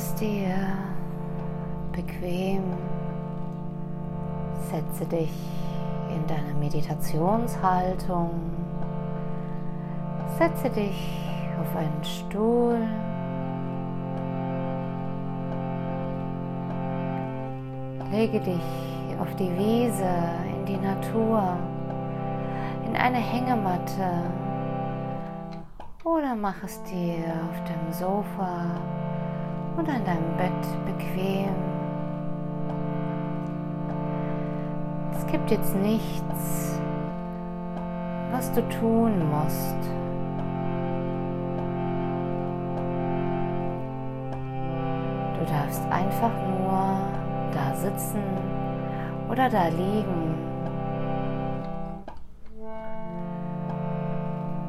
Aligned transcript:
es 0.00 0.14
dir 0.14 0.54
bequem. 1.92 2.62
Setze 4.70 5.04
dich 5.04 5.34
in 6.08 6.26
deine 6.26 6.54
Meditationshaltung. 6.58 8.30
Setze 10.38 10.70
dich 10.70 11.20
auf 11.60 11.76
einen 11.76 12.02
Stuhl. 12.02 12.78
Lege 18.10 18.40
dich 18.40 18.66
auf 19.20 19.34
die 19.36 19.52
Wiese, 19.58 20.14
in 20.56 20.64
die 20.64 20.78
Natur, 20.78 21.58
in 22.86 22.96
eine 22.96 23.18
Hängematte 23.18 24.10
oder 26.04 26.34
mach 26.34 26.62
es 26.64 26.82
dir 26.84 27.24
auf 27.50 27.62
dem 27.64 27.92
Sofa 27.92 28.64
oder 29.80 29.96
in 29.96 30.04
deinem 30.04 30.36
Bett 30.36 30.50
bequem. 30.84 31.54
Es 35.12 35.26
gibt 35.26 35.50
jetzt 35.50 35.74
nichts, 35.76 36.78
was 38.30 38.52
du 38.52 38.60
tun 38.68 39.12
musst. 39.30 39.76
Du 45.38 45.46
darfst 45.46 45.82
einfach 45.90 46.32
nur 46.48 46.98
da 47.52 47.74
sitzen 47.74 48.22
oder 49.30 49.48
da 49.48 49.68
liegen 49.68 50.34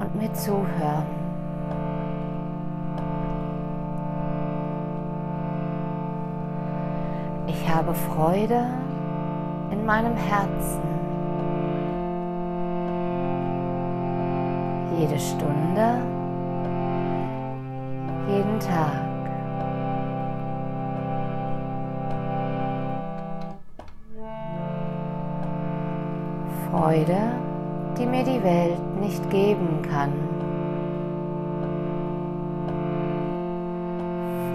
und 0.00 0.14
mir 0.14 0.32
zuhören. 0.32 1.33
Habe 7.74 7.92
Freude 7.92 8.68
in 9.72 9.84
meinem 9.84 10.14
Herzen. 10.14 10.80
Jede 14.96 15.18
Stunde, 15.18 16.00
jeden 18.28 18.60
Tag. 18.60 19.02
Freude, 26.70 27.18
die 27.98 28.06
mir 28.06 28.22
die 28.22 28.42
Welt 28.44 29.00
nicht 29.00 29.28
geben 29.30 29.82
kann. 29.82 30.12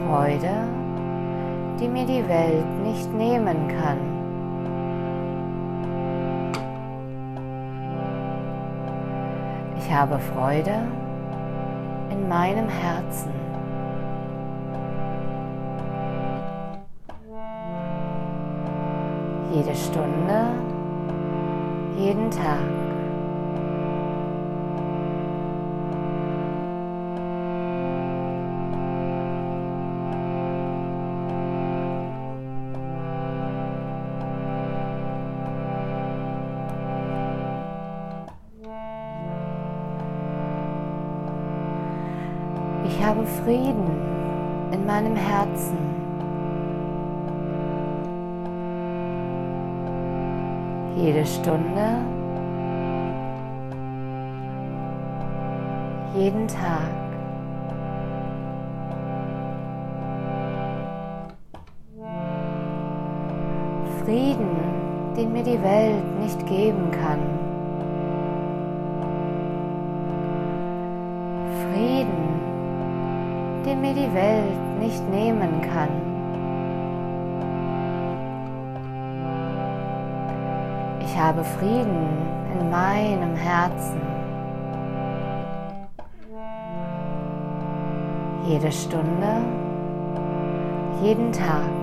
Freude, 0.07 0.78
die 1.79 1.87
mir 1.87 2.05
die 2.05 2.27
Welt 2.27 2.67
nicht 2.83 3.13
nehmen 3.13 3.67
kann. 3.69 3.97
Ich 9.77 9.93
habe 9.93 10.19
Freude 10.19 10.87
in 12.11 12.27
meinem 12.27 12.67
Herzen. 12.67 13.31
Jede 19.53 19.75
Stunde, 19.75 20.51
jeden 21.97 22.29
Tag. 22.29 22.78
Ich 42.99 43.05
habe 43.05 43.25
Frieden 43.45 43.89
in 44.73 44.85
meinem 44.85 45.15
Herzen. 45.15 45.77
Jede 50.97 51.25
Stunde, 51.25 52.03
jeden 56.13 56.45
Tag. 56.49 56.91
Frieden, 64.03 64.57
den 65.15 65.31
mir 65.31 65.43
die 65.43 65.63
Welt 65.63 66.19
nicht 66.19 66.45
geben 66.47 66.91
kann. 66.91 67.48
Den 73.69 73.81
mir 73.81 73.93
die 73.93 74.11
Welt 74.15 74.79
nicht 74.79 75.07
nehmen 75.09 75.61
kann. 75.61 75.89
Ich 81.05 81.15
habe 81.15 81.43
Frieden 81.43 82.07
in 82.59 82.69
meinem 82.71 83.35
Herzen. 83.35 84.01
Jede 88.47 88.71
Stunde, 88.71 89.43
jeden 91.03 91.31
Tag. 91.31 91.78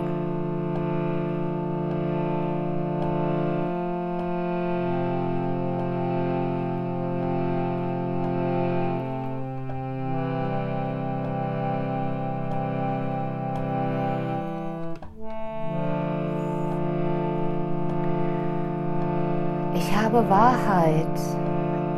Habe 20.17 20.31
Wahrheit 20.31 21.19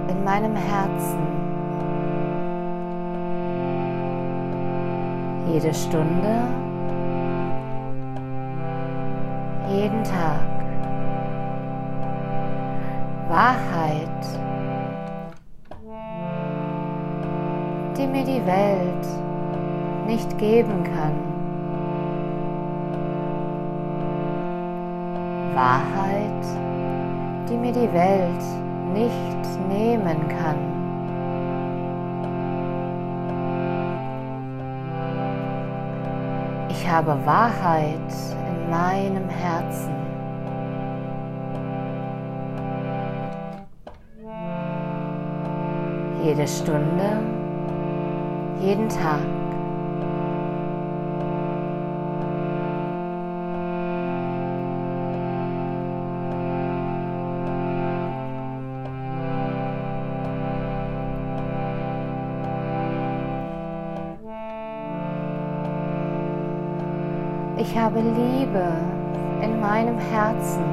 in 0.08 0.24
meinem 0.24 0.56
Herzen. 0.56 1.18
Jede 5.52 5.72
Stunde, 5.72 6.42
jeden 9.70 10.02
Tag. 10.02 10.40
Wahrheit, 13.28 14.08
die 17.96 18.06
mir 18.06 18.24
die 18.24 18.44
Welt 18.46 19.06
nicht 20.06 20.38
geben 20.38 20.82
kann. 20.82 21.12
Wahrheit, 25.54 26.77
die 27.48 27.56
mir 27.56 27.72
die 27.72 27.92
Welt 27.92 28.42
nicht 28.92 29.68
nehmen 29.68 30.28
kann. 30.28 30.56
Ich 36.68 36.88
habe 36.88 37.16
Wahrheit 37.24 38.12
in 38.50 38.70
meinem 38.70 39.28
Herzen. 39.28 39.94
Jede 46.22 46.46
Stunde, 46.46 47.20
jeden 48.60 48.88
Tag. 48.88 49.37
Ich 67.70 67.76
habe 67.76 68.00
Liebe 68.00 68.72
in 69.42 69.60
meinem 69.60 69.98
Herzen. 69.98 70.64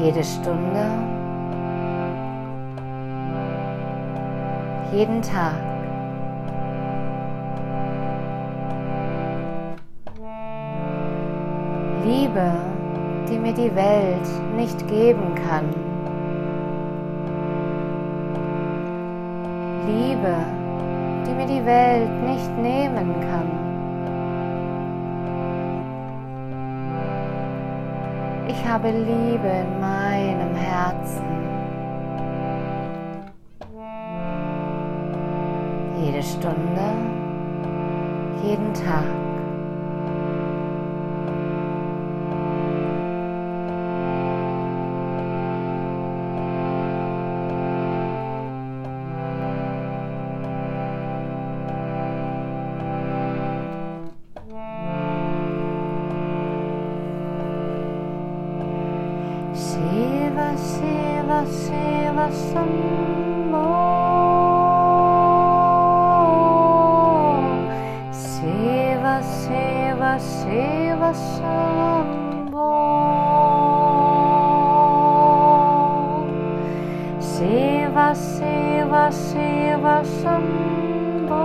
Jede 0.00 0.24
Stunde, 0.24 0.90
jeden 4.90 5.20
Tag. 5.20 5.52
Liebe, 12.06 12.52
die 13.28 13.38
mir 13.38 13.52
die 13.52 13.74
Welt 13.76 14.56
nicht 14.56 14.88
geben 14.88 15.34
kann. 15.46 15.68
Liebe, 19.86 20.53
die 21.34 21.40
mir 21.40 21.46
die 21.46 21.66
Welt 21.66 22.10
nicht 22.22 22.50
nehmen 22.58 23.14
kann. 23.20 23.50
Ich 28.48 28.66
habe 28.66 28.88
Liebe 28.90 29.48
in 29.48 29.80
meinem 29.80 30.54
Herzen. 30.54 31.24
Jede 36.00 36.22
Stunde, 36.22 36.92
jeden 38.42 38.72
Tag. 38.74 39.23
Shiva 61.44 62.26
Shambho 62.30 63.64
Shiva 68.12 69.14
Shiva 69.22 70.12
Shiva 70.28 71.10
Shambho 71.24 72.70
Shiva 77.20 78.08
Shiva 78.14 79.04
Shiva 79.22 79.96
Shambho 80.16 81.44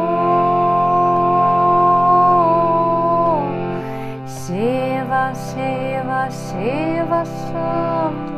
Shiva 4.40 5.24
Shiva 5.46 6.22
Shiva 6.30 7.22
Shambho 7.26 8.29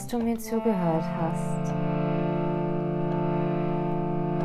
dass 0.00 0.06
du 0.06 0.18
mir 0.18 0.38
zugehört 0.38 1.04
hast. 1.20 1.74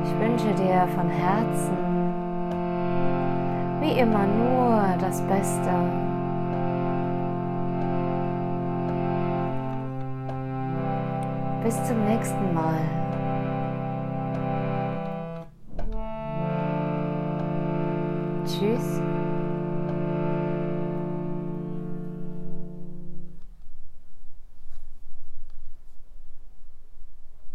Ich 0.04 0.20
wünsche 0.20 0.54
dir 0.62 0.86
von 0.94 1.08
Herzen, 1.08 1.78
wie 3.80 3.98
immer, 3.98 4.26
nur 4.28 4.98
das 5.00 5.22
Beste. 5.22 5.72
Bis 11.64 11.82
zum 11.88 12.04
nächsten 12.04 12.54
Mal. 12.54 12.82
Tschüss. 18.46 19.02